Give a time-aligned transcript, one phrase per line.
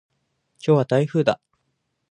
[0.57, 1.39] 今日は台風だ。